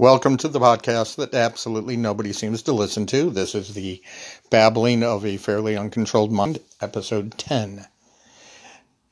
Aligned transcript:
Welcome 0.00 0.36
to 0.36 0.46
the 0.46 0.60
podcast 0.60 1.16
that 1.16 1.34
absolutely 1.34 1.96
nobody 1.96 2.32
seems 2.32 2.62
to 2.62 2.72
listen 2.72 3.04
to. 3.06 3.30
This 3.30 3.52
is 3.52 3.74
the 3.74 4.00
Babbling 4.48 5.02
of 5.02 5.26
a 5.26 5.38
Fairly 5.38 5.76
Uncontrolled 5.76 6.30
Mind, 6.30 6.60
episode 6.80 7.36
10. 7.36 7.84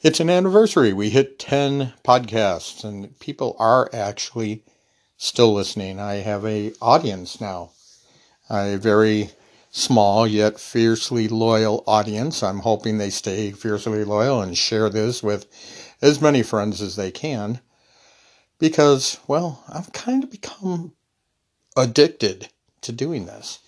It's 0.03 0.21
an 0.21 0.31
anniversary. 0.31 0.93
We 0.93 1.11
hit 1.11 1.41
10 1.41 1.93
podcasts 2.05 2.85
and 2.85 3.19
people 3.19 3.57
are 3.59 3.91
actually 3.93 4.63
still 5.17 5.53
listening. 5.53 5.99
I 5.99 6.19
have 6.19 6.47
a 6.47 6.73
audience 6.81 7.41
now. 7.41 7.73
A 8.49 8.77
very 8.77 9.31
small 9.73 10.25
yet 10.25 10.61
fiercely 10.61 11.27
loyal 11.27 11.83
audience. 11.89 12.45
I'm 12.45 12.61
hoping 12.61 12.99
they 12.99 13.11
stay 13.11 13.51
fiercely 13.51 14.05
loyal 14.05 14.41
and 14.41 14.57
share 14.57 14.89
this 14.89 15.21
with 15.21 15.47
as 16.01 16.21
many 16.21 16.45
friends 16.45 16.81
as 16.81 16.95
they 16.95 17.11
can 17.11 17.61
because, 18.59 19.19
well, 19.27 19.63
I've 19.69 19.93
kind 19.93 20.25
of 20.25 20.31
become 20.31 20.93
addicted 21.77 22.49
to 22.83 22.93
doing 22.93 23.27
this. 23.27 23.59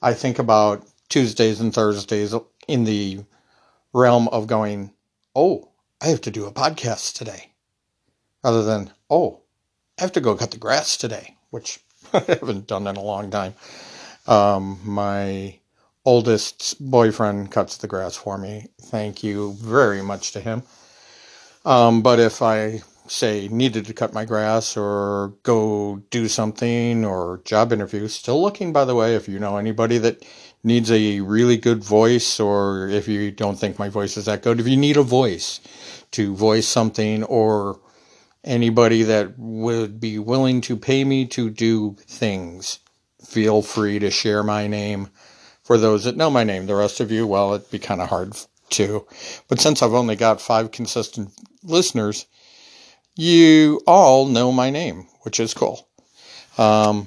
I 0.00 0.14
think 0.14 0.38
about 0.38 0.86
Tuesdays 1.08 1.60
and 1.60 1.72
Thursdays 1.74 2.34
in 2.66 2.84
the 2.84 3.20
realm 3.92 4.28
of 4.28 4.46
going, 4.46 4.92
oh, 5.36 5.68
I 6.00 6.08
have 6.08 6.22
to 6.22 6.30
do 6.30 6.46
a 6.46 6.52
podcast 6.52 7.14
today. 7.14 7.50
Rather 8.42 8.64
than, 8.64 8.90
oh, 9.10 9.40
I 9.98 10.02
have 10.02 10.12
to 10.12 10.20
go 10.20 10.34
cut 10.34 10.50
the 10.50 10.56
grass 10.56 10.96
today, 10.96 11.36
which 11.50 11.78
I 12.12 12.20
haven't 12.20 12.66
done 12.66 12.86
in 12.86 12.96
a 12.96 13.02
long 13.02 13.30
time. 13.30 13.54
Um, 14.26 14.80
my 14.84 15.58
oldest 16.04 16.76
boyfriend 16.80 17.50
cuts 17.50 17.76
the 17.76 17.86
grass 17.86 18.16
for 18.16 18.38
me. 18.38 18.68
Thank 18.80 19.22
you 19.22 19.52
very 19.54 20.02
much 20.02 20.32
to 20.32 20.40
him. 20.40 20.62
Um, 21.64 22.02
but 22.02 22.18
if 22.18 22.42
I 22.42 22.82
say 23.06 23.48
needed 23.48 23.86
to 23.86 23.94
cut 23.94 24.12
my 24.12 24.24
grass 24.24 24.76
or 24.76 25.34
go 25.42 26.02
do 26.10 26.28
something 26.28 27.04
or 27.04 27.40
job 27.44 27.72
interview, 27.72 28.08
still 28.08 28.40
looking, 28.40 28.72
by 28.72 28.84
the 28.84 28.94
way, 28.94 29.14
if 29.14 29.28
you 29.28 29.38
know 29.38 29.56
anybody 29.56 29.98
that 29.98 30.24
needs 30.64 30.90
a 30.90 31.20
really 31.20 31.56
good 31.56 31.82
voice 31.82 32.38
or 32.38 32.88
if 32.88 33.08
you 33.08 33.30
don't 33.30 33.58
think 33.58 33.78
my 33.78 33.88
voice 33.88 34.16
is 34.16 34.26
that 34.26 34.42
good, 34.42 34.60
if 34.60 34.68
you 34.68 34.76
need 34.76 34.96
a 34.96 35.02
voice 35.02 35.60
to 36.12 36.34
voice 36.34 36.66
something 36.66 37.24
or 37.24 37.80
anybody 38.44 39.02
that 39.02 39.38
would 39.38 40.00
be 40.00 40.18
willing 40.18 40.60
to 40.60 40.76
pay 40.76 41.04
me 41.04 41.26
to 41.26 41.50
do 41.50 41.96
things, 42.06 42.78
feel 43.24 43.62
free 43.62 43.98
to 43.98 44.10
share 44.10 44.42
my 44.42 44.66
name. 44.66 45.08
For 45.62 45.78
those 45.78 46.04
that 46.04 46.16
know 46.16 46.30
my 46.30 46.44
name, 46.44 46.66
the 46.66 46.74
rest 46.74 47.00
of 47.00 47.10
you, 47.10 47.26
well, 47.26 47.54
it'd 47.54 47.70
be 47.70 47.78
kind 47.78 48.00
of 48.00 48.08
hard 48.08 48.34
to. 48.70 49.06
But 49.48 49.60
since 49.60 49.82
I've 49.82 49.94
only 49.94 50.16
got 50.16 50.40
five 50.40 50.72
consistent 50.72 51.30
listeners, 51.62 52.26
you 53.16 53.80
all 53.86 54.26
know 54.26 54.52
my 54.52 54.70
name, 54.70 55.06
which 55.22 55.38
is 55.40 55.54
cool. 55.54 55.88
Um, 56.58 57.06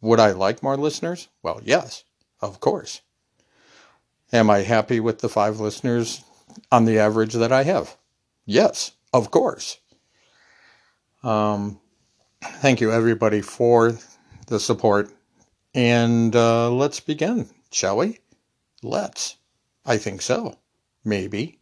would 0.00 0.20
I 0.20 0.32
like 0.32 0.62
more 0.62 0.76
listeners? 0.76 1.28
Well, 1.42 1.60
yes, 1.64 2.04
of 2.40 2.60
course. 2.60 3.00
Am 4.32 4.50
I 4.50 4.60
happy 4.60 4.98
with 5.00 5.20
the 5.20 5.28
five 5.28 5.60
listeners 5.60 6.24
on 6.70 6.84
the 6.84 6.98
average 6.98 7.34
that 7.34 7.52
I 7.52 7.64
have? 7.64 7.96
Yes, 8.46 8.92
of 9.12 9.30
course. 9.30 9.78
Um, 11.22 11.78
thank 12.42 12.80
you, 12.80 12.90
everybody, 12.90 13.42
for 13.42 13.96
the 14.46 14.58
support. 14.58 15.10
And 15.74 16.34
uh, 16.34 16.70
let's 16.70 17.00
begin, 17.00 17.48
shall 17.70 17.98
we? 17.98 18.18
Let's. 18.82 19.36
I 19.86 19.98
think 19.98 20.22
so. 20.22 20.58
Maybe. 21.04 21.60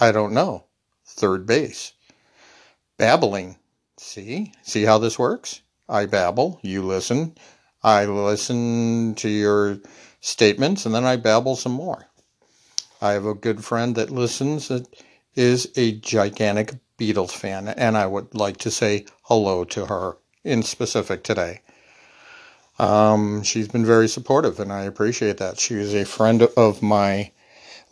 I 0.00 0.12
don't 0.12 0.32
know. 0.32 0.64
Third 1.04 1.46
base 1.46 1.92
babbling. 2.98 3.56
See? 3.98 4.52
See 4.62 4.84
how 4.84 4.98
this 4.98 5.18
works? 5.18 5.62
I 5.88 6.06
babble, 6.06 6.58
you 6.62 6.82
listen. 6.82 7.36
I 7.82 8.04
listen 8.06 9.14
to 9.16 9.28
your 9.28 9.78
statements 10.20 10.86
and 10.86 10.94
then 10.94 11.04
I 11.04 11.16
babble 11.16 11.56
some 11.56 11.72
more. 11.72 12.06
I 13.00 13.12
have 13.12 13.26
a 13.26 13.34
good 13.34 13.64
friend 13.64 13.94
that 13.96 14.10
listens 14.10 14.68
that 14.68 14.86
is 15.34 15.70
a 15.76 15.92
gigantic 15.92 16.74
Beatles 16.98 17.32
fan, 17.32 17.68
and 17.68 17.96
I 17.96 18.06
would 18.06 18.34
like 18.34 18.56
to 18.58 18.70
say 18.70 19.04
hello 19.22 19.64
to 19.64 19.86
her 19.86 20.16
in 20.44 20.62
specific 20.62 21.22
today. 21.22 21.60
Um, 22.78 23.42
she's 23.42 23.68
been 23.68 23.84
very 23.84 24.08
supportive, 24.08 24.58
and 24.58 24.72
I 24.72 24.82
appreciate 24.84 25.36
that. 25.38 25.60
She 25.60 25.74
is 25.74 25.94
a 25.94 26.04
friend 26.04 26.42
of 26.56 26.82
my 26.82 27.32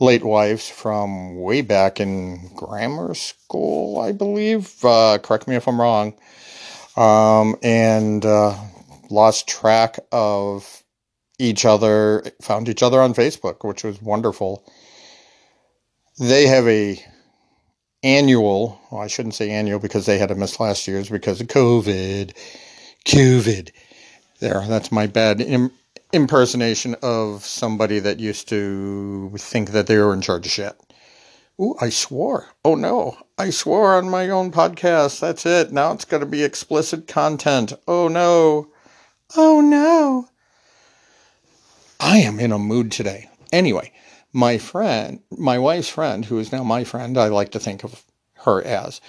late 0.00 0.24
wives 0.24 0.68
from 0.68 1.40
way 1.40 1.60
back 1.60 2.00
in 2.00 2.50
grammar 2.54 3.14
school, 3.14 4.00
I 4.00 4.12
believe. 4.12 4.84
Uh, 4.84 5.18
correct 5.18 5.46
me 5.46 5.56
if 5.56 5.68
I'm 5.68 5.80
wrong. 5.80 6.14
Um, 6.96 7.56
and 7.62 8.24
uh, 8.24 8.56
lost 9.10 9.48
track 9.48 9.98
of 10.12 10.82
each 11.38 11.64
other, 11.64 12.22
found 12.40 12.68
each 12.68 12.82
other 12.82 13.00
on 13.00 13.14
Facebook, 13.14 13.66
which 13.66 13.84
was 13.84 14.00
wonderful. 14.00 14.64
They 16.18 16.46
have 16.46 16.66
a 16.68 17.02
annual, 18.02 18.80
well, 18.90 19.00
I 19.00 19.08
shouldn't 19.08 19.34
say 19.34 19.50
annual 19.50 19.80
because 19.80 20.06
they 20.06 20.18
had 20.18 20.28
to 20.28 20.34
miss 20.34 20.60
last 20.60 20.86
year's 20.86 21.08
because 21.08 21.40
of 21.40 21.48
COVID. 21.48 22.32
COVID. 23.06 23.70
There, 24.40 24.64
that's 24.68 24.92
my 24.92 25.06
bad 25.06 25.40
impersonation 26.14 26.94
of 27.02 27.44
somebody 27.44 27.98
that 27.98 28.20
used 28.20 28.48
to 28.48 29.32
think 29.36 29.70
that 29.70 29.88
they 29.88 29.98
were 29.98 30.14
in 30.14 30.20
charge 30.20 30.46
of 30.46 30.52
shit. 30.52 30.80
Ooh, 31.60 31.74
I 31.80 31.88
swore. 31.90 32.48
Oh 32.64 32.76
no, 32.76 33.16
I 33.36 33.50
swore 33.50 33.96
on 33.96 34.08
my 34.08 34.28
own 34.28 34.52
podcast. 34.52 35.20
That's 35.20 35.44
it. 35.44 35.72
Now 35.72 35.92
it's 35.92 36.04
going 36.04 36.20
to 36.20 36.26
be 36.26 36.44
explicit 36.44 37.08
content. 37.08 37.72
Oh 37.88 38.08
no. 38.08 38.68
Oh 39.36 39.60
no. 39.60 40.28
I 41.98 42.18
am 42.18 42.38
in 42.38 42.52
a 42.52 42.58
mood 42.58 42.92
today. 42.92 43.28
Anyway, 43.52 43.92
my 44.32 44.58
friend, 44.58 45.20
my 45.30 45.58
wife's 45.58 45.88
friend, 45.88 46.24
who 46.24 46.38
is 46.38 46.52
now 46.52 46.62
my 46.62 46.84
friend, 46.84 47.18
I 47.18 47.28
like 47.28 47.50
to 47.52 47.60
think 47.60 47.82
of 47.82 48.04
her 48.44 48.62
as, 48.62 49.00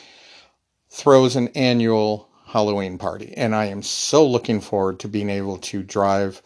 throws 0.90 1.36
an 1.36 1.50
annual 1.50 2.30
Halloween 2.48 2.98
party. 2.98 3.34
And 3.36 3.56
I 3.56 3.66
am 3.66 3.84
so 3.84 4.26
looking 4.26 4.62
forward 4.62 5.00
to 5.02 5.08
being 5.08 5.30
able 5.30 5.58
to 5.58 5.84
drive 5.84 6.42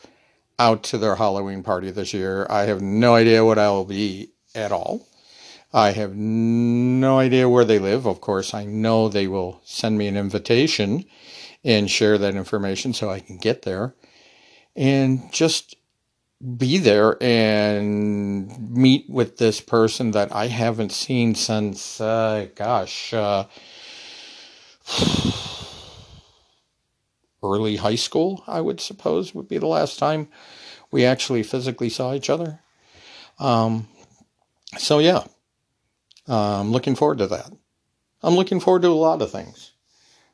out 0.59 0.83
to 0.83 0.97
their 0.97 1.15
Halloween 1.15 1.63
party 1.63 1.89
this 1.89 2.13
year. 2.13 2.45
I 2.49 2.63
have 2.63 2.81
no 2.81 3.15
idea 3.15 3.45
what 3.45 3.57
I 3.57 3.69
will 3.69 3.85
be 3.85 4.31
at 4.53 4.71
all. 4.71 5.07
I 5.73 5.91
have 5.91 6.15
no 6.15 7.19
idea 7.19 7.47
where 7.47 7.65
they 7.65 7.79
live. 7.79 8.05
Of 8.05 8.21
course, 8.21 8.53
I 8.53 8.65
know 8.65 9.07
they 9.07 9.27
will 9.27 9.61
send 9.63 9.97
me 9.97 10.07
an 10.07 10.17
invitation 10.17 11.05
and 11.63 11.89
share 11.89 12.17
that 12.17 12.35
information 12.35 12.93
so 12.93 13.09
I 13.09 13.19
can 13.19 13.37
get 13.37 13.61
there 13.61 13.95
and 14.75 15.31
just 15.31 15.75
be 16.57 16.77
there 16.77 17.21
and 17.21 18.71
meet 18.71 19.09
with 19.09 19.37
this 19.37 19.61
person 19.61 20.11
that 20.11 20.33
I 20.33 20.47
haven't 20.47 20.91
seen 20.91 21.35
since, 21.35 22.01
uh, 22.01 22.47
gosh, 22.55 23.13
uh, 23.13 23.45
early 27.43 27.77
high 27.77 27.95
school, 27.95 28.43
I 28.47 28.61
would 28.61 28.81
suppose, 28.81 29.33
would 29.33 29.47
be 29.47 29.57
the 29.57 29.67
last 29.67 29.99
time 29.99 30.27
we 30.91 31.05
actually 31.05 31.43
physically 31.43 31.89
saw 31.89 32.13
each 32.13 32.29
other. 32.29 32.59
Um, 33.39 33.87
so, 34.77 34.99
yeah, 34.99 35.23
I'm 36.27 36.71
looking 36.71 36.95
forward 36.95 37.19
to 37.19 37.27
that. 37.27 37.51
I'm 38.21 38.35
looking 38.35 38.59
forward 38.59 38.81
to 38.83 38.89
a 38.89 38.93
lot 38.93 39.21
of 39.21 39.31
things. 39.31 39.71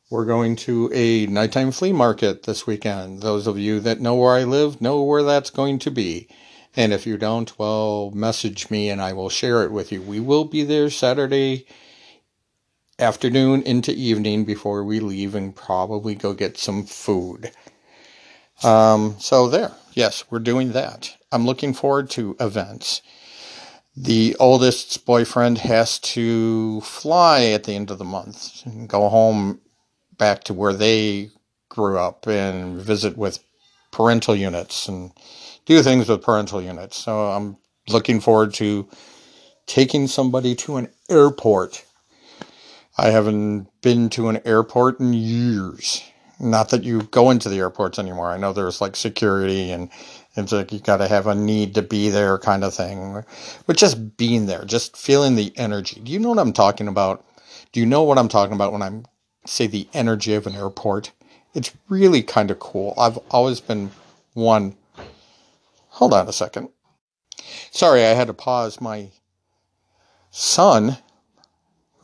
We're 0.10 0.26
going 0.26 0.56
to 0.58 0.92
a 0.94 1.26
nighttime 1.28 1.72
flea 1.72 1.92
market 1.92 2.44
this 2.44 2.68
weekend. 2.68 3.22
Those 3.22 3.48
of 3.48 3.58
you 3.58 3.80
that 3.82 4.00
know 4.00 4.16
where 4.16 4.36
I 4.36 4.44
live 4.44 4.82
know 4.82 5.02
where 5.02 5.24
that's 5.24 5.50
going 5.50 5.80
to 5.80 5.92
be. 5.92 6.28
And 6.76 6.94
if 6.94 7.08
you 7.08 7.18
don't, 7.18 7.58
well, 7.58 8.12
message 8.12 8.70
me 8.70 8.90
and 8.90 9.02
I 9.02 9.14
will 9.14 9.30
share 9.30 9.64
it 9.64 9.72
with 9.72 9.92
you. 9.92 10.02
We 10.02 10.20
will 10.20 10.46
be 10.46 10.64
there 10.64 10.90
Saturday 10.90 11.66
afternoon 13.00 13.62
into 13.64 13.94
evening 13.94 14.46
before 14.46 14.84
we 14.84 15.00
leave 15.00 15.36
and 15.36 15.56
probably 15.56 16.16
go 16.16 16.34
get 16.34 16.58
some 16.58 16.86
food. 16.86 17.52
Um, 18.64 19.16
so 19.20 19.50
there, 19.50 19.72
yes, 19.94 20.24
we're 20.30 20.40
doing 20.40 20.72
that. 20.72 21.16
I'm 21.32 21.46
looking 21.46 21.74
forward 21.74 22.10
to 22.12 22.36
events. 22.40 23.02
The 23.98 24.36
oldest's 24.40 24.98
boyfriend 24.98 25.60
has 25.60 26.00
to 26.00 26.82
fly 26.82 27.46
at 27.46 27.64
the 27.64 27.74
end 27.74 27.92
of 27.92 27.98
the 27.98 28.06
month 28.06 28.66
and 28.66 28.90
go 28.90 29.10
home 29.10 29.62
back 30.18 30.44
to 30.46 30.54
where 30.54 30.74
they 30.74 31.30
grew 31.70 31.98
up 31.98 32.28
and 32.28 32.82
visit 32.82 33.18
with 33.18 33.40
parental 33.92 34.36
units 34.36 34.88
and 34.88 35.12
do 35.66 35.82
things 35.82 36.10
with 36.10 36.22
parental 36.22 36.62
units. 36.62 36.98
So 36.98 37.32
I'm 37.32 37.58
looking 37.90 38.20
forward 38.20 38.54
to 38.56 38.88
taking 39.66 40.08
somebody 40.08 40.56
to 40.56 40.78
an 40.78 40.90
airport 41.10 41.84
I 42.98 43.10
haven't 43.10 43.68
been 43.82 44.10
to 44.12 44.30
an 44.30 44.42
airport 44.46 45.00
in 45.00 45.14
years. 45.14 46.04
Not 46.40 46.70
that 46.70 46.84
you 46.84 47.04
go 47.04 47.30
into 47.30 47.50
the 47.50 47.60
airports 47.60 48.00
anymore. 48.00 48.32
I 48.32 48.38
know 48.38 48.54
there's 48.54 48.82
like 48.82 48.96
security 48.96 49.72
and 49.72 49.90
it's 50.36 50.52
like 50.52 50.72
you 50.72 50.80
got 50.80 50.98
to 50.98 51.08
have 51.08 51.28
a 51.28 51.36
need 51.36 51.76
to 51.76 51.82
be 51.82 52.10
there 52.10 52.38
kind 52.38 52.64
of 52.64 52.74
thing. 52.74 53.24
But 53.66 53.78
just 53.78 54.18
being 54.18 54.46
there, 54.46 54.66
just 54.66 54.98
feeling 54.98 55.36
the 55.36 55.54
energy. 55.58 56.02
Do 56.02 56.12
you 56.12 56.20
know 56.20 56.30
what 56.30 56.40
I'm 56.40 56.54
talking 56.54 56.88
about? 56.88 57.26
Do 57.72 57.80
you 57.80 57.86
know 57.86 58.04
what 58.04 58.18
I'm 58.18 58.28
talking 58.28 58.54
about 58.54 58.74
when 58.74 58.82
I 58.82 59.04
say 59.46 59.68
the 59.68 59.88
energy 59.94 60.34
of 60.34 60.48
an 60.48 60.56
airport? 60.56 61.12
It's 61.54 61.72
really 61.88 62.22
kind 62.22 62.52
of 62.52 62.60
cool. 62.60 62.94
I've 62.98 63.18
always 63.32 63.62
been 63.62 63.92
one. 64.34 64.76
Hold 65.88 66.14
on 66.14 66.28
a 66.28 66.34
second. 66.34 66.70
Sorry, 67.72 68.04
I 68.04 68.10
had 68.10 68.28
to 68.28 68.34
pause. 68.34 68.82
My 68.82 69.10
son, 70.32 70.98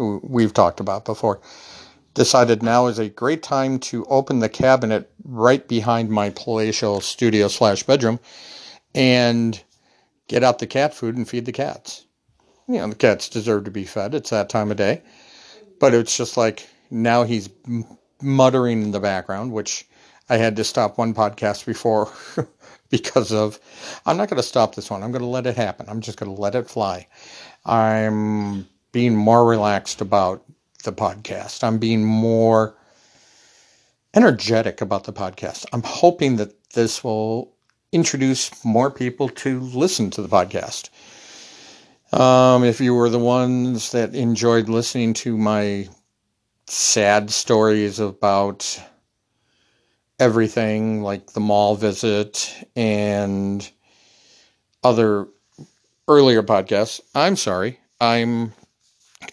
who 0.01 0.19
we've 0.23 0.53
talked 0.53 0.79
about 0.79 1.05
before, 1.05 1.39
decided 2.15 2.63
now 2.63 2.87
is 2.87 2.97
a 2.97 3.07
great 3.07 3.43
time 3.43 3.77
to 3.77 4.03
open 4.05 4.39
the 4.39 4.49
cabinet 4.49 5.11
right 5.23 5.67
behind 5.67 6.09
my 6.09 6.31
palatial 6.31 6.99
studio 7.01 7.47
slash 7.47 7.83
bedroom 7.83 8.19
and 8.95 9.61
get 10.27 10.43
out 10.43 10.57
the 10.57 10.65
cat 10.65 10.95
food 10.95 11.15
and 11.15 11.29
feed 11.29 11.45
the 11.45 11.51
cats. 11.51 12.05
You 12.67 12.79
know, 12.79 12.87
the 12.87 12.95
cats 12.95 13.29
deserve 13.29 13.65
to 13.65 13.71
be 13.71 13.83
fed. 13.83 14.15
It's 14.15 14.31
that 14.31 14.49
time 14.49 14.71
of 14.71 14.77
day. 14.77 15.03
But 15.79 15.93
it's 15.93 16.17
just 16.17 16.35
like 16.35 16.67
now 16.89 17.23
he's 17.23 17.47
muttering 18.23 18.81
in 18.81 18.89
the 18.89 18.99
background, 18.99 19.51
which 19.51 19.87
I 20.29 20.37
had 20.37 20.55
to 20.55 20.63
stop 20.63 20.97
one 20.97 21.13
podcast 21.13 21.67
before 21.67 22.11
because 22.89 23.31
of. 23.31 23.59
I'm 24.07 24.17
not 24.17 24.29
going 24.29 24.41
to 24.41 24.47
stop 24.47 24.73
this 24.73 24.89
one. 24.89 25.03
I'm 25.03 25.11
going 25.11 25.21
to 25.21 25.27
let 25.27 25.45
it 25.45 25.57
happen. 25.57 25.85
I'm 25.89 26.01
just 26.01 26.17
going 26.17 26.33
to 26.33 26.41
let 26.41 26.55
it 26.55 26.69
fly. 26.69 27.07
I'm 27.65 28.67
being 28.91 29.15
more 29.15 29.45
relaxed 29.45 30.01
about 30.01 30.43
the 30.83 30.91
podcast. 30.91 31.63
I'm 31.63 31.77
being 31.77 32.03
more 32.03 32.75
energetic 34.13 34.81
about 34.81 35.05
the 35.05 35.13
podcast. 35.13 35.65
I'm 35.73 35.83
hoping 35.83 36.35
that 36.37 36.71
this 36.71 37.03
will 37.03 37.53
introduce 37.91 38.63
more 38.63 38.91
people 38.91 39.29
to 39.29 39.59
listen 39.59 40.09
to 40.11 40.21
the 40.21 40.27
podcast. 40.27 40.89
Um, 42.13 42.63
if 42.63 42.81
you 42.81 42.93
were 42.93 43.09
the 43.09 43.19
ones 43.19 43.91
that 43.91 44.15
enjoyed 44.15 44.67
listening 44.67 45.13
to 45.15 45.37
my 45.37 45.87
sad 46.67 47.31
stories 47.31 47.99
about 47.99 48.81
everything, 50.19 51.01
like 51.01 51.31
the 51.31 51.39
mall 51.39 51.75
visit 51.75 52.53
and 52.75 53.69
other 54.83 55.27
earlier 56.07 56.43
podcasts, 56.43 56.99
I'm 57.15 57.35
sorry. 57.37 57.79
I'm 57.99 58.53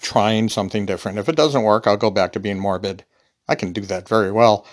trying 0.00 0.48
something 0.48 0.86
different. 0.86 1.18
If 1.18 1.28
it 1.28 1.36
doesn't 1.36 1.62
work, 1.62 1.86
I'll 1.86 1.96
go 1.96 2.10
back 2.10 2.32
to 2.32 2.40
being 2.40 2.58
morbid. 2.58 3.04
I 3.48 3.54
can 3.54 3.72
do 3.72 3.80
that 3.82 4.08
very 4.08 4.30
well. 4.30 4.66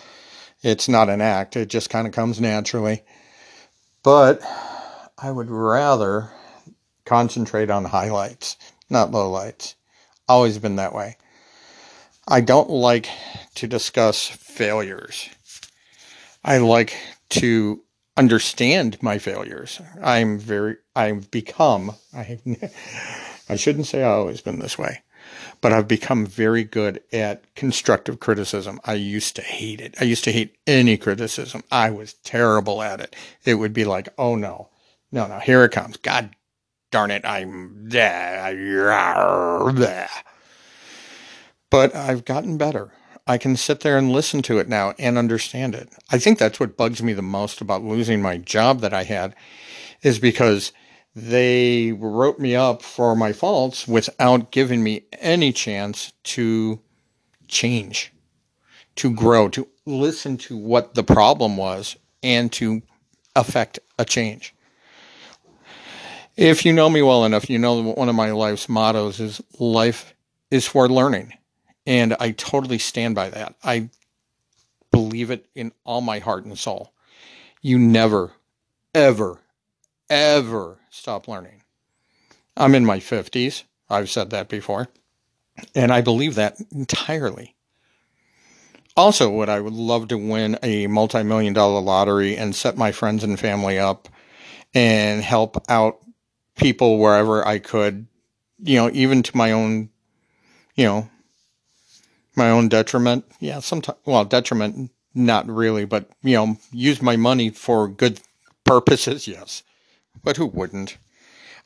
It's 0.62 0.90
not 0.90 1.10
an 1.10 1.22
act, 1.22 1.56
it 1.56 1.70
just 1.70 1.90
kind 1.90 2.08
of 2.08 2.14
comes 2.14 2.42
naturally. 2.42 3.04
But 4.04 4.42
I 5.18 5.32
would 5.32 5.50
rather 5.50 6.32
concentrate 7.06 7.70
on 7.70 7.86
highlights, 7.86 8.58
not 8.90 9.12
lowlights. 9.12 9.76
Always 10.28 10.58
been 10.58 10.76
that 10.78 10.94
way. 10.94 11.18
I 12.28 12.42
don't 12.42 12.70
like 12.70 13.08
to 13.56 13.68
discuss 13.68 14.28
failures. 14.28 15.30
I 16.44 16.58
like 16.58 16.96
to 17.30 17.84
understand 18.18 19.02
my 19.02 19.20
failures. 19.20 19.80
I'm 20.02 20.40
very, 20.40 20.78
I've 20.96 21.30
become, 21.30 21.92
I, 22.16 22.40
I 23.48 23.56
shouldn't 23.56 23.88
say 23.88 24.04
I've 24.04 24.20
always 24.20 24.42
been 24.42 24.60
this 24.60 24.78
way, 24.78 25.02
but 25.62 25.72
I've 25.72 25.88
become 25.88 26.26
very 26.26 26.64
good 26.64 27.02
at 27.14 27.54
constructive 27.56 28.20
criticism. 28.20 28.80
I 28.86 28.94
used 28.94 29.36
to 29.36 29.42
hate 29.42 29.82
it. 29.82 29.96
I 30.00 30.06
used 30.06 30.24
to 30.26 30.32
hate 30.32 30.56
any 30.66 30.98
criticism. 30.98 31.64
I 31.72 31.90
was 31.92 32.14
terrible 32.14 32.82
at 32.82 33.00
it. 33.00 33.16
It 33.44 33.56
would 33.56 33.74
be 33.74 33.86
like, 33.86 34.10
oh 34.18 34.36
no, 34.36 34.70
no, 35.12 35.28
no, 35.28 35.40
here 35.40 35.64
it 35.64 35.72
comes. 35.72 35.98
God 35.98 36.36
darn 36.92 37.12
it, 37.12 37.26
I'm 37.26 37.90
there. 37.90 38.54
But 41.70 41.96
I've 41.96 42.26
gotten 42.26 42.58
better. 42.58 42.92
I 43.28 43.38
can 43.38 43.58
sit 43.58 43.80
there 43.80 43.98
and 43.98 44.12
listen 44.12 44.42
to 44.44 44.60
it 44.60 44.70
now 44.70 44.94
and 45.00 45.18
understand 45.18 45.74
it. 45.74 45.90
I 46.12 46.20
think 46.20 46.38
that's 46.38 46.60
what 46.60 46.78
bugs 46.78 47.02
me 47.02 47.14
the 47.14 47.24
most 47.24 47.60
about 47.60 47.84
losing 47.84 48.22
my 48.22 48.38
job 48.38 48.82
that 48.82 48.94
I 48.94 49.04
had 49.04 49.36
is 50.04 50.20
because 50.20 50.72
they 51.16 51.94
wrote 51.94 52.40
me 52.40 52.56
up 52.56 52.82
for 52.82 53.16
my 53.16 53.32
faults 53.32 53.88
without 53.88 54.52
giving 54.52 54.84
me 54.84 55.06
any 55.14 55.54
chance 55.54 56.12
to 56.24 56.80
change, 57.48 58.12
to 58.98 59.14
grow, 59.14 59.48
to 59.50 59.68
listen 59.86 60.38
to 60.38 60.58
what 60.58 60.94
the 60.94 61.04
problem 61.04 61.56
was 61.56 61.96
and 62.22 62.52
to 62.52 62.82
affect 63.36 63.80
a 63.98 64.04
change. 64.04 64.54
If 66.36 66.66
you 66.66 66.74
know 66.74 66.90
me 66.90 67.02
well 67.02 67.24
enough, 67.24 67.50
you 67.50 67.58
know 67.58 67.82
one 67.82 68.10
of 68.10 68.16
my 68.16 68.32
life's 68.32 68.68
mottos 68.68 69.22
is 69.22 69.42
life 69.58 70.14
is 70.52 70.68
for 70.68 70.90
learning. 70.90 71.34
And 71.88 72.16
I 72.20 72.32
totally 72.32 72.80
stand 72.80 73.16
by 73.16 73.30
that. 73.30 73.56
I 73.64 73.90
believe 74.92 75.32
it 75.32 75.46
in 75.56 75.72
all 75.86 76.02
my 76.02 76.20
heart 76.20 76.44
and 76.44 76.58
soul. 76.58 76.94
You 77.62 77.80
never, 77.80 78.34
ever, 78.94 79.40
ever 80.10 80.80
stop 80.90 81.28
learning. 81.28 81.62
I'm 82.58 82.76
in 82.76 82.86
my 82.86 83.00
50s. 83.00 83.64
I've 83.90 84.10
said 84.10 84.30
that 84.32 84.50
before. 84.50 84.88
And 85.74 85.92
I 85.92 86.02
believe 86.02 86.36
that 86.36 86.58
entirely. 86.72 87.56
Also, 88.98 89.30
would 89.30 89.50
I 89.50 89.60
would 89.60 89.74
love 89.74 90.08
to 90.10 90.18
win 90.18 90.58
a 90.64 90.88
multi 90.88 91.24
million 91.24 91.54
dollar 91.54 91.82
lottery 91.82 92.38
and 92.38 92.56
set 92.56 92.78
my 92.78 92.92
friends 92.92 93.24
and 93.24 93.40
family 93.40 93.78
up 93.78 94.08
and 94.74 95.22
help 95.22 95.58
out 95.70 96.00
people 96.56 96.98
wherever 97.00 97.46
I 97.46 97.60
could, 97.60 98.08
you 98.60 98.78
know, 98.78 98.90
even 98.94 99.22
to 99.24 99.38
my 99.38 99.52
own, 99.52 99.90
you 100.76 100.86
know, 100.86 101.10
my 102.36 102.50
own 102.50 102.70
detriment. 102.70 103.26
Yeah, 103.40 103.60
sometimes, 103.60 103.98
well, 104.06 104.24
detriment, 104.26 104.92
not 105.14 105.48
really, 105.48 105.86
but, 105.86 106.10
you 106.22 106.36
know, 106.36 106.58
use 106.72 107.02
my 107.02 107.16
money 107.18 107.50
for 107.50 107.88
good 107.88 108.20
purposes, 108.64 109.28
yes. 109.28 109.64
But 110.24 110.38
who 110.38 110.46
wouldn't? 110.46 110.98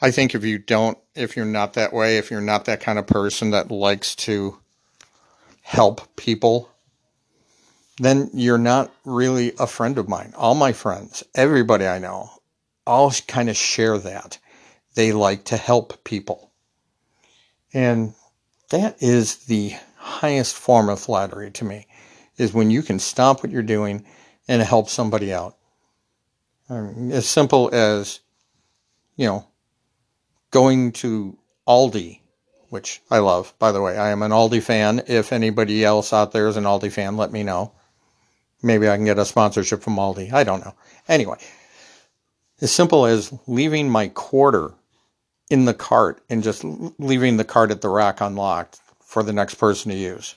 I 0.01 0.11
think 0.11 0.33
if 0.33 0.43
you 0.43 0.57
don't, 0.57 0.97
if 1.15 1.35
you're 1.35 1.45
not 1.45 1.73
that 1.73 1.93
way, 1.93 2.17
if 2.17 2.31
you're 2.31 2.41
not 2.41 2.65
that 2.65 2.81
kind 2.81 2.97
of 2.97 3.07
person 3.07 3.51
that 3.51 3.69
likes 3.71 4.15
to 4.15 4.57
help 5.61 6.15
people, 6.15 6.69
then 7.97 8.29
you're 8.33 8.57
not 8.57 8.93
really 9.05 9.53
a 9.59 9.67
friend 9.67 9.97
of 9.97 10.07
mine. 10.07 10.33
All 10.37 10.55
my 10.55 10.71
friends, 10.71 11.23
everybody 11.35 11.85
I 11.85 11.99
know, 11.99 12.29
all 12.87 13.11
kind 13.27 13.49
of 13.49 13.57
share 13.57 13.97
that. 13.97 14.37
They 14.95 15.11
like 15.11 15.45
to 15.45 15.57
help 15.57 16.03
people. 16.03 16.51
And 17.73 18.13
that 18.69 19.01
is 19.03 19.45
the 19.45 19.73
highest 19.97 20.55
form 20.55 20.89
of 20.89 20.99
flattery 20.99 21.51
to 21.51 21.65
me 21.65 21.87
is 22.37 22.53
when 22.53 22.71
you 22.71 22.81
can 22.81 22.99
stop 22.99 23.43
what 23.43 23.51
you're 23.51 23.61
doing 23.61 24.05
and 24.47 24.61
help 24.61 24.89
somebody 24.89 25.33
out. 25.33 25.57
Um, 26.69 27.11
as 27.11 27.27
simple 27.27 27.69
as, 27.73 28.21
you 29.19 29.25
know, 29.25 29.45
going 30.49 30.93
to 30.93 31.37
Aldi, 31.67 32.21
which 32.69 33.01
I 33.11 33.17
love, 33.17 33.53
by 33.59 33.73
the 33.73 33.81
way. 33.81 33.97
I 33.97 34.11
am 34.11 34.21
an 34.21 34.31
Aldi 34.31 34.63
fan. 34.63 35.01
If 35.07 35.33
anybody 35.33 35.83
else 35.83 36.13
out 36.13 36.31
there 36.31 36.47
is 36.47 36.55
an 36.55 36.63
Aldi 36.63 36.89
fan, 36.89 37.17
let 37.17 37.29
me 37.29 37.43
know. 37.43 37.73
Maybe 38.63 38.87
I 38.87 38.95
can 38.95 39.03
get 39.03 39.19
a 39.19 39.25
sponsorship 39.25 39.83
from 39.83 39.97
Aldi. 39.97 40.31
I 40.31 40.45
don't 40.45 40.63
know. 40.63 40.73
Anyway, 41.09 41.37
as 42.61 42.71
simple 42.71 43.05
as 43.05 43.33
leaving 43.45 43.89
my 43.89 44.07
quarter 44.07 44.73
in 45.49 45.65
the 45.65 45.73
cart 45.73 46.23
and 46.29 46.41
just 46.41 46.63
leaving 46.97 47.35
the 47.35 47.43
cart 47.43 47.71
at 47.71 47.81
the 47.81 47.89
rack 47.89 48.21
unlocked 48.21 48.79
for 49.01 49.21
the 49.21 49.33
next 49.33 49.55
person 49.55 49.91
to 49.91 49.97
use. 49.97 50.33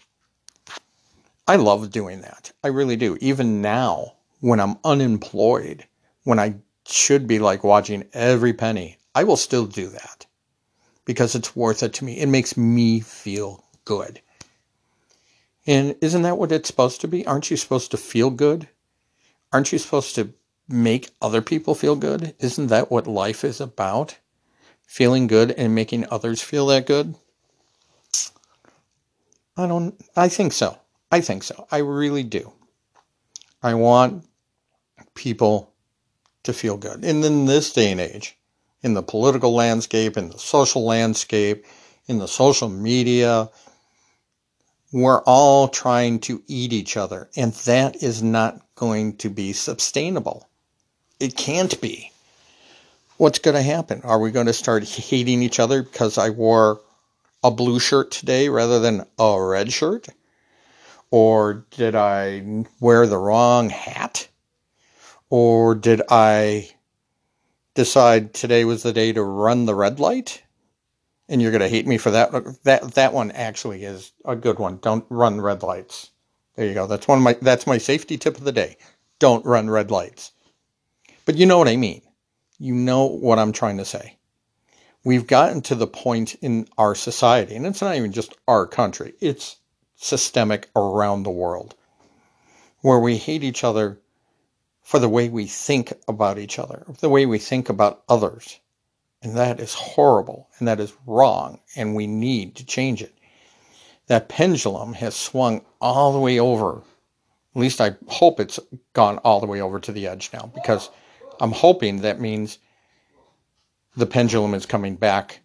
I 1.47 1.55
love 1.55 1.93
doing 1.93 2.23
that. 2.23 2.51
I 2.65 2.69
really 2.69 2.97
do. 2.97 3.17
Even 3.21 3.63
now, 3.63 4.15
when 4.41 4.59
I'm 4.59 4.77
unemployed, 4.83 5.87
when 6.25 6.41
I 6.41 6.57
should 6.87 7.27
be 7.27 7.39
like 7.39 7.65
watching 7.65 8.05
every 8.13 8.53
penny, 8.53 8.99
I 9.15 9.25
will 9.25 9.37
still 9.37 9.67
do 9.67 9.89
that 9.89 10.27
because 11.05 11.35
it's 11.35 11.57
worth 11.57 11.83
it 11.83 11.95
to 11.95 12.05
me. 12.05 12.19
It 12.19 12.27
makes 12.27 12.57
me 12.57 13.01
feel 13.01 13.65
good. 13.85 14.21
And 15.67 15.97
isn't 16.01 16.23
that 16.23 16.39
what 16.39 16.53
it's 16.53 16.69
supposed 16.69 17.01
to 17.03 17.09
be? 17.09 17.27
Aren't 17.27 17.51
you 17.51 17.57
supposed 17.57 17.91
to 17.93 17.97
feel 17.97 18.31
good? 18.31 18.69
Aren't 19.53 19.73
you 19.73 19.79
supposed 19.79 20.15
to 20.17 20.33
make 20.69 21.11
other 21.21 21.43
people 21.43 21.75
feel 21.75 21.95
good? 21.95 22.35
Isn't 22.41 22.69
that 22.69 22.91
what 22.91 23.07
life 23.07 23.45
is 23.45 23.61
about? 23.61 24.19
Feeling 24.87 25.27
good 25.27 25.53
and 25.53 25.75
making 25.75 26.07
others 26.11 26.43
feel 26.43 26.67
that 26.67 26.87
good? 26.87 27.15
I 29.57 29.67
don't, 29.67 29.95
I 30.17 30.29
think 30.29 30.53
so. 30.53 30.79
I 31.11 31.21
think 31.21 31.43
so. 31.43 31.67
I 31.71 31.79
really 31.79 32.23
do. 32.23 32.53
I 33.63 33.75
want 33.75 34.25
people 35.15 35.72
to 36.45 36.53
feel 36.53 36.77
good. 36.77 37.05
And 37.05 37.25
in 37.25 37.47
this 37.47 37.73
day 37.73 37.91
and 37.91 38.01
age, 38.01 38.37
in 38.83 38.95
the 38.95 39.03
political 39.03 39.55
landscape, 39.55 40.17
in 40.17 40.31
the 40.31 40.39
social 40.39 40.85
landscape, 40.85 41.65
in 42.07 42.19
the 42.19 42.29
social 42.29 42.69
media, 42.69 43.49
we're 44.93 45.23
all 45.23 45.69
trying 45.69 46.21
to 46.21 46.43
eat 46.47 46.73
each 46.73 46.97
other. 46.97 47.31
And 47.37 47.53
that 47.65 48.03
is 48.03 48.23
not 48.23 48.61
going 48.75 49.17
to 49.19 49.31
be 49.31 49.53
sustainable. 49.53 50.49
It 51.21 51.37
can't 51.37 51.81
be. 51.81 52.11
What's 53.17 53.39
going 53.39 53.55
to 53.55 53.63
happen? 53.63 54.03
Are 54.03 54.19
we 54.19 54.33
going 54.33 54.47
to 54.47 54.53
start 54.53 54.85
hating 54.85 55.43
each 55.43 55.61
other 55.61 55.83
because 55.83 56.19
I 56.19 56.31
wore 56.31 56.81
a 57.45 57.51
blue 57.51 57.79
shirt 57.79 58.11
today 58.11 58.49
rather 58.49 58.81
than 58.81 59.07
a 59.19 59.41
red 59.41 59.73
shirt? 59.73 60.09
Or 61.11 61.65
did 61.71 61.95
I 61.95 62.65
wear 62.81 63.07
the 63.07 63.19
wrong 63.19 63.69
hat? 63.71 64.29
Or 65.33 65.75
did 65.75 66.03
I 66.11 66.69
decide 67.73 68.35
today 68.35 68.67
was 68.67 68.83
the 68.83 68.93
day 68.93 69.15
to 69.15 69.23
run 69.23 69.65
the 69.65 69.75
red 69.75 69.99
light? 69.99 70.43
And 71.27 71.41
you're 71.41 71.53
going 71.53 71.63
to 71.63 71.71
hate 71.71 71.87
me 71.87 71.97
for 71.97 72.11
that. 72.11 72.33
That 72.65 72.93
that 72.97 73.15
one 73.15 73.31
actually 73.31 73.83
is 73.83 74.13
a 74.27 74.37
good 74.37 74.59
one. 74.59 74.77
Don't 74.77 75.07
run 75.09 75.41
red 75.41 75.63
lights. 75.63 76.11
There 76.55 76.67
you 76.67 76.75
go. 76.75 76.87
That's 76.87 77.09
one 77.09 77.17
of 77.17 77.25
my 77.25 77.33
that's 77.41 77.67
my 77.67 77.79
safety 77.79 78.19
tip 78.19 78.37
of 78.37 78.45
the 78.45 78.53
day. 78.53 78.77
Don't 79.21 79.47
run 79.47 79.71
red 79.71 79.91
lights. 79.91 80.33
But 81.25 81.37
you 81.37 81.47
know 81.47 81.57
what 81.57 81.69
I 81.69 81.77
mean. 81.77 82.03
You 82.59 82.75
know 82.75 83.07
what 83.07 83.39
I'm 83.39 83.53
trying 83.53 83.79
to 83.79 83.87
say. 83.87 84.19
We've 85.03 85.27
gotten 85.27 85.63
to 85.63 85.75
the 85.75 85.87
point 85.87 86.35
in 86.43 86.69
our 86.77 86.95
society, 86.95 87.57
and 87.57 87.65
it's 87.65 87.81
not 87.81 87.97
even 87.97 88.13
just 88.13 88.37
our 88.47 88.67
country, 88.67 89.15
it's 89.19 89.57
systemic 89.97 90.69
around 90.77 91.23
the 91.23 91.31
world, 91.31 91.75
where 92.83 92.99
we 92.99 93.17
hate 93.17 93.43
each 93.43 93.65
other 93.65 94.02
for 94.83 94.99
the 94.99 95.09
way 95.09 95.29
we 95.29 95.47
think 95.47 95.93
about 96.09 96.39
each 96.39 96.59
other, 96.59 96.85
the 97.01 97.09
way 97.09 97.27
we 97.27 97.39
think 97.39 97.69
about 97.69 98.03
others. 98.09 98.59
And 99.23 99.37
that 99.37 99.61
is 99.61 99.75
horrible 99.75 100.49
and 100.59 100.67
that 100.67 100.81
is 100.81 100.93
wrong, 101.07 101.61
and 101.77 101.95
we 101.95 102.07
need 102.07 102.57
to 102.57 102.67
change 102.67 103.03
it. 103.03 103.15
That 104.09 104.29
pendulum 104.29 104.95
has 104.95 105.15
swung 105.15 105.65
all 105.81 106.13
the 106.13 106.19
way 106.19 106.39
over. 106.39 106.83
At 107.55 107.61
least 107.61 107.81
I 107.81 107.97
hope 108.09 108.41
it's 108.41 108.59
gone 108.93 109.19
all 109.19 109.41
the 109.41 109.47
way 109.47 109.61
over 109.61 109.79
to 109.79 109.93
the 109.93 110.09
edge 110.09 110.31
now 110.33 110.51
because 110.55 110.91
I'm 111.41 111.53
hoping 111.53 112.01
that 112.01 112.21
means 112.21 112.59
the 113.97 114.07
pendulum 114.07 114.55
is 114.55 114.67
coming 114.67 114.97
back 114.97 115.41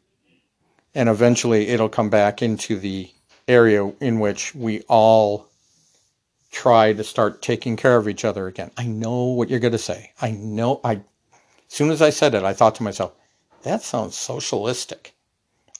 and 0.95 1.09
eventually 1.09 1.67
it'll 1.67 1.89
come 1.89 2.09
back 2.09 2.41
into 2.41 2.79
the 2.79 3.11
area 3.47 3.87
in 4.01 4.19
which 4.19 4.55
we 4.55 4.81
all 4.87 5.46
try 6.51 6.93
to 6.93 7.03
start 7.03 7.41
taking 7.41 7.75
care 7.75 7.97
of 7.97 8.07
each 8.07 8.25
other 8.25 8.47
again. 8.47 8.71
I 8.77 8.85
know 8.85 9.25
what 9.25 9.49
you're 9.49 9.59
going 9.59 9.71
to 9.71 9.77
say. 9.77 10.11
I 10.21 10.31
know 10.31 10.79
I 10.83 11.01
as 11.69 11.75
soon 11.75 11.91
as 11.91 12.01
I 12.01 12.09
said 12.09 12.33
it, 12.33 12.43
I 12.43 12.53
thought 12.53 12.75
to 12.75 12.83
myself, 12.83 13.13
that 13.63 13.81
sounds 13.81 14.15
socialistic. 14.15 15.13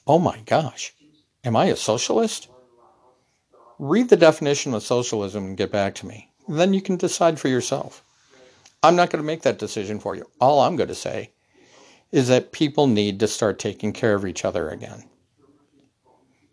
Oh 0.06 0.18
my 0.18 0.38
gosh. 0.44 0.94
Am 1.44 1.56
I 1.56 1.66
a 1.66 1.76
socialist? 1.76 2.48
Read 3.78 4.08
the 4.08 4.16
definition 4.16 4.74
of 4.74 4.82
socialism 4.82 5.44
and 5.44 5.56
get 5.56 5.72
back 5.72 5.94
to 5.96 6.06
me. 6.06 6.30
Then 6.46 6.74
you 6.74 6.82
can 6.82 6.96
decide 6.96 7.38
for 7.38 7.48
yourself. 7.48 8.04
I'm 8.82 8.96
not 8.96 9.10
going 9.10 9.22
to 9.22 9.26
make 9.26 9.42
that 9.42 9.58
decision 9.58 9.98
for 9.98 10.14
you. 10.14 10.28
All 10.40 10.60
I'm 10.60 10.76
going 10.76 10.88
to 10.88 10.94
say 10.94 11.30
is 12.12 12.28
that 12.28 12.52
people 12.52 12.86
need 12.86 13.20
to 13.20 13.28
start 13.28 13.58
taking 13.58 13.92
care 13.92 14.14
of 14.14 14.26
each 14.26 14.44
other 14.44 14.68
again. 14.68 15.04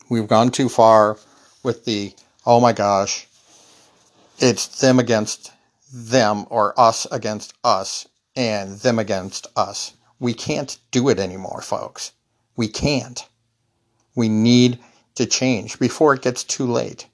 We've 0.09 0.27
gone 0.27 0.51
too 0.51 0.69
far 0.69 1.17
with 1.63 1.85
the, 1.85 2.13
oh 2.45 2.59
my 2.59 2.73
gosh, 2.73 3.27
it's 4.39 4.79
them 4.79 4.99
against 4.99 5.51
them 5.91 6.45
or 6.49 6.79
us 6.79 7.05
against 7.11 7.53
us 7.63 8.07
and 8.35 8.79
them 8.79 8.99
against 8.99 9.47
us. 9.55 9.93
We 10.19 10.33
can't 10.33 10.77
do 10.91 11.09
it 11.09 11.19
anymore, 11.19 11.61
folks. 11.61 12.11
We 12.55 12.67
can't. 12.67 13.27
We 14.15 14.29
need 14.29 14.79
to 15.15 15.25
change 15.25 15.79
before 15.79 16.13
it 16.13 16.21
gets 16.21 16.43
too 16.43 16.65
late. 16.65 17.07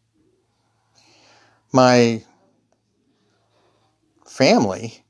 My 1.71 2.23
family 4.25 5.03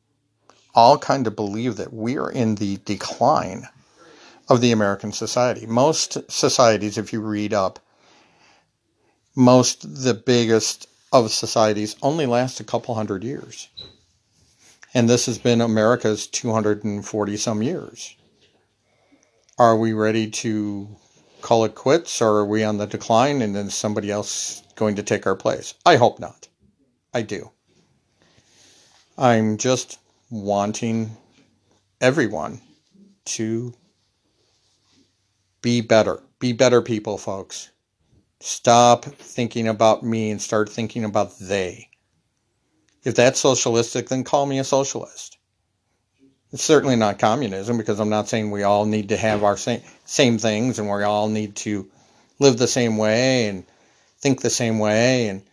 all 0.73 0.97
kind 0.97 1.27
of 1.27 1.35
believe 1.35 1.77
that 1.77 1.93
we 1.93 2.17
are 2.17 2.31
in 2.31 2.55
the 2.55 2.77
decline 2.85 3.67
of 4.49 4.61
the 4.61 4.71
American 4.71 5.11
society. 5.11 5.65
Most 5.65 6.31
societies, 6.31 6.97
if 6.97 7.13
you 7.13 7.21
read 7.21 7.53
up, 7.53 7.79
most 9.35 10.03
the 10.03 10.13
biggest 10.13 10.87
of 11.11 11.31
societies 11.31 11.95
only 12.01 12.25
last 12.25 12.59
a 12.59 12.63
couple 12.63 12.95
hundred 12.95 13.23
years. 13.23 13.69
And 14.93 15.09
this 15.09 15.25
has 15.25 15.37
been 15.37 15.61
America's 15.61 16.27
240 16.27 17.37
some 17.37 17.61
years. 17.61 18.15
Are 19.57 19.77
we 19.77 19.93
ready 19.93 20.29
to 20.29 20.87
call 21.41 21.65
it 21.65 21.75
quits 21.75 22.21
or 22.21 22.37
are 22.37 22.45
we 22.45 22.63
on 22.63 22.77
the 22.77 22.85
decline 22.85 23.41
and 23.41 23.55
then 23.55 23.69
somebody 23.69 24.11
else 24.11 24.63
going 24.75 24.95
to 24.95 25.03
take 25.03 25.25
our 25.25 25.35
place? 25.35 25.73
I 25.85 25.95
hope 25.95 26.19
not. 26.19 26.47
I 27.13 27.21
do. 27.21 27.51
I'm 29.17 29.57
just 29.57 29.99
wanting 30.29 31.17
everyone 31.99 32.61
to 33.25 33.73
be 35.61 35.81
better. 35.81 36.21
Be 36.39 36.53
better 36.53 36.81
people, 36.81 37.17
folks. 37.17 37.69
Stop 38.43 39.05
thinking 39.05 39.67
about 39.67 40.01
me 40.01 40.31
and 40.31 40.41
start 40.41 40.67
thinking 40.67 41.03
about 41.03 41.37
they. 41.37 41.89
If 43.03 43.13
that's 43.13 43.39
socialistic, 43.39 44.09
then 44.09 44.23
call 44.23 44.47
me 44.47 44.57
a 44.57 44.63
socialist. 44.63 45.37
It's 46.51 46.63
certainly 46.63 46.95
not 46.95 47.19
communism 47.19 47.77
because 47.77 47.99
I'm 47.99 48.09
not 48.09 48.27
saying 48.27 48.49
we 48.49 48.63
all 48.63 48.85
need 48.85 49.09
to 49.09 49.17
have 49.17 49.43
our 49.43 49.57
same 49.57 49.81
same 50.05 50.39
things 50.39 50.79
and 50.79 50.89
we 50.89 51.03
all 51.03 51.29
need 51.29 51.55
to 51.57 51.89
live 52.39 52.57
the 52.57 52.67
same 52.67 52.97
way 52.97 53.47
and 53.47 53.63
think 54.17 54.41
the 54.41 54.49
same 54.49 54.79
way 54.79 55.27
and 55.27 55.43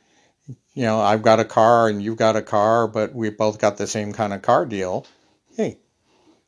you 0.72 0.84
know, 0.84 0.98
I've 0.98 1.22
got 1.22 1.40
a 1.40 1.44
car 1.44 1.88
and 1.88 2.02
you've 2.02 2.16
got 2.16 2.36
a 2.36 2.42
car, 2.42 2.88
but 2.88 3.14
we 3.14 3.28
both 3.28 3.58
got 3.58 3.76
the 3.76 3.86
same 3.86 4.14
kind 4.14 4.32
of 4.32 4.40
car 4.40 4.64
deal. 4.64 5.06
Hey, 5.56 5.76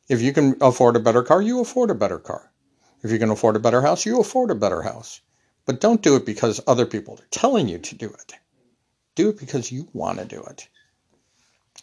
if 0.09 0.21
you 0.21 0.33
can 0.33 0.55
afford 0.59 0.95
a 0.95 0.99
better 0.99 1.21
car, 1.21 1.39
you 1.39 1.59
afford 1.59 1.91
a 1.91 1.95
better 1.95 2.17
car. 2.17 2.51
If 3.03 3.11
you 3.11 3.19
can 3.19 3.29
afford 3.29 3.57
a 3.57 3.59
better 3.59 3.81
house, 3.81 4.07
you 4.07 4.19
afford 4.19 4.49
a 4.49 4.55
better 4.55 4.81
house. 4.81 5.21
But 5.71 5.79
don't 5.79 6.01
do 6.01 6.17
it 6.17 6.25
because 6.25 6.59
other 6.67 6.85
people 6.85 7.13
are 7.13 7.27
telling 7.31 7.69
you 7.69 7.77
to 7.77 7.95
do 7.95 8.07
it. 8.07 8.33
Do 9.15 9.29
it 9.29 9.39
because 9.39 9.71
you 9.71 9.87
want 9.93 10.19
to 10.19 10.25
do 10.25 10.43
it. 10.43 10.67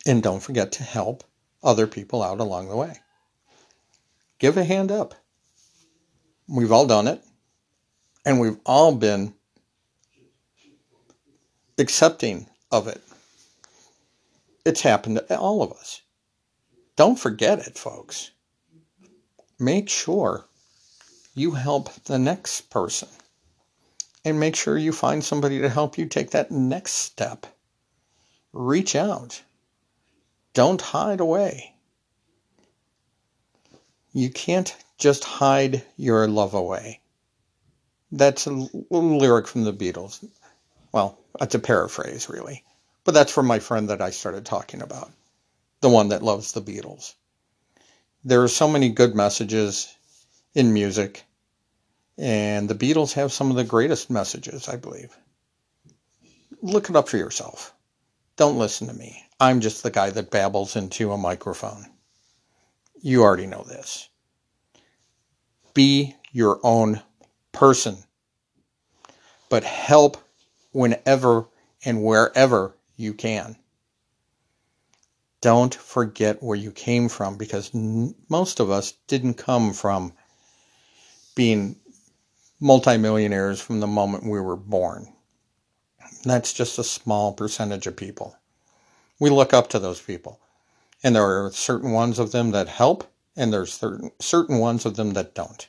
And 0.04 0.22
don't 0.22 0.42
forget 0.42 0.72
to 0.72 0.82
help 0.82 1.24
other 1.62 1.86
people 1.86 2.22
out 2.22 2.38
along 2.38 2.68
the 2.68 2.76
way. 2.76 2.98
Give 4.38 4.58
a 4.58 4.64
hand 4.64 4.92
up. 4.92 5.14
We've 6.46 6.70
all 6.70 6.86
done 6.86 7.08
it. 7.08 7.24
And 8.26 8.38
we've 8.38 8.58
all 8.66 8.94
been 8.94 9.32
accepting 11.78 12.46
of 12.70 12.88
it. 12.88 13.00
It's 14.66 14.82
happened 14.82 15.16
to 15.16 15.38
all 15.38 15.62
of 15.62 15.72
us. 15.72 16.02
Don't 16.94 17.18
forget 17.18 17.60
it, 17.60 17.78
folks. 17.78 18.32
Make 19.58 19.88
sure 19.88 20.44
you 21.34 21.52
help 21.52 21.90
the 22.04 22.18
next 22.18 22.68
person. 22.68 23.08
And 24.28 24.38
make 24.38 24.56
sure 24.56 24.76
you 24.76 24.92
find 24.92 25.24
somebody 25.24 25.58
to 25.60 25.70
help 25.70 25.96
you 25.96 26.04
take 26.04 26.32
that 26.32 26.50
next 26.50 26.92
step. 26.92 27.46
Reach 28.52 28.94
out. 28.94 29.42
Don't 30.52 30.82
hide 30.82 31.20
away. 31.20 31.74
You 34.12 34.28
can't 34.28 34.76
just 34.98 35.24
hide 35.24 35.82
your 35.96 36.28
love 36.28 36.52
away. 36.52 37.00
That's 38.12 38.44
a 38.44 38.68
lyric 38.90 39.48
from 39.48 39.64
the 39.64 39.72
Beatles. 39.72 40.22
Well, 40.92 41.18
that's 41.40 41.54
a 41.54 41.58
paraphrase, 41.58 42.28
really. 42.28 42.64
But 43.04 43.14
that's 43.14 43.32
from 43.32 43.46
my 43.46 43.60
friend 43.60 43.88
that 43.88 44.02
I 44.02 44.10
started 44.10 44.44
talking 44.44 44.82
about, 44.82 45.10
the 45.80 45.88
one 45.88 46.10
that 46.10 46.22
loves 46.22 46.52
the 46.52 46.60
Beatles. 46.60 47.14
There 48.24 48.42
are 48.42 48.48
so 48.48 48.68
many 48.68 48.90
good 48.90 49.14
messages 49.14 49.90
in 50.54 50.74
music, 50.74 51.24
and 52.18 52.68
the 52.68 52.74
Beatles 52.74 53.12
have 53.12 53.32
some 53.32 53.50
of 53.50 53.56
the 53.56 53.64
greatest 53.64 54.10
messages, 54.10 54.68
I 54.68 54.76
believe. 54.76 55.16
Look 56.60 56.90
it 56.90 56.96
up 56.96 57.08
for 57.08 57.16
yourself. 57.16 57.72
Don't 58.36 58.58
listen 58.58 58.88
to 58.88 58.94
me. 58.94 59.24
I'm 59.38 59.60
just 59.60 59.84
the 59.84 59.90
guy 59.90 60.10
that 60.10 60.30
babbles 60.30 60.74
into 60.74 61.12
a 61.12 61.18
microphone. 61.18 61.86
You 63.00 63.22
already 63.22 63.46
know 63.46 63.62
this. 63.62 64.08
Be 65.74 66.16
your 66.32 66.58
own 66.64 67.00
person, 67.52 67.98
but 69.48 69.62
help 69.62 70.16
whenever 70.72 71.46
and 71.84 72.02
wherever 72.02 72.74
you 72.96 73.14
can. 73.14 73.56
Don't 75.40 75.72
forget 75.72 76.42
where 76.42 76.56
you 76.56 76.72
came 76.72 77.08
from 77.08 77.36
because 77.36 77.70
most 77.72 78.58
of 78.58 78.70
us 78.70 78.94
didn't 79.06 79.34
come 79.34 79.72
from 79.72 80.12
being 81.36 81.76
multimillionaires 82.60 83.60
from 83.60 83.80
the 83.80 83.86
moment 83.86 84.24
we 84.24 84.40
were 84.40 84.56
born. 84.56 85.12
That's 86.24 86.52
just 86.52 86.78
a 86.78 86.84
small 86.84 87.32
percentage 87.32 87.86
of 87.86 87.96
people. 87.96 88.36
We 89.18 89.30
look 89.30 89.52
up 89.52 89.68
to 89.70 89.78
those 89.78 90.00
people. 90.00 90.40
And 91.02 91.14
there 91.14 91.44
are 91.44 91.52
certain 91.52 91.92
ones 91.92 92.18
of 92.18 92.32
them 92.32 92.50
that 92.50 92.68
help, 92.68 93.10
and 93.36 93.52
there's 93.52 93.72
certain, 93.72 94.10
certain 94.20 94.58
ones 94.58 94.84
of 94.84 94.96
them 94.96 95.12
that 95.12 95.34
don't. 95.34 95.68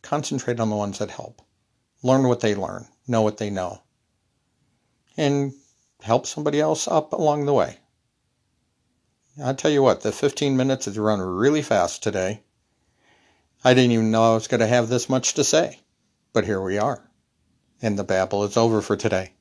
Concentrate 0.00 0.58
on 0.58 0.70
the 0.70 0.76
ones 0.76 0.98
that 0.98 1.10
help. 1.10 1.42
Learn 2.02 2.28
what 2.28 2.40
they 2.40 2.54
learn, 2.54 2.88
know 3.06 3.22
what 3.22 3.36
they 3.36 3.50
know 3.50 3.82
and 5.16 5.52
help 6.02 6.26
somebody 6.26 6.60
else 6.60 6.88
up 6.88 7.12
along 7.12 7.44
the 7.44 7.52
way. 7.52 7.78
I 9.42 9.52
tell 9.52 9.70
you 9.70 9.82
what, 9.82 10.00
the 10.00 10.12
15 10.12 10.56
minutes 10.56 10.86
has 10.86 10.98
run 10.98 11.20
really 11.20 11.62
fast 11.62 12.02
today. 12.02 12.42
I 13.64 13.74
didn't 13.74 13.92
even 13.92 14.10
know 14.10 14.32
I 14.32 14.34
was 14.34 14.48
going 14.48 14.60
to 14.60 14.66
have 14.66 14.88
this 14.88 15.08
much 15.08 15.34
to 15.34 15.44
say, 15.44 15.80
but 16.32 16.44
here 16.44 16.60
we 16.60 16.78
are. 16.78 17.10
And 17.80 17.98
the 17.98 18.04
babble 18.04 18.44
is 18.44 18.56
over 18.56 18.80
for 18.80 18.96
today. 18.96 19.32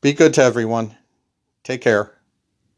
Be 0.00 0.12
good 0.12 0.34
to 0.34 0.42
everyone. 0.42 0.96
Take 1.62 1.80
care. 1.82 2.14